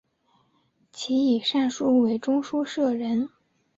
[0.91, 3.29] 其以善书为中书舍人。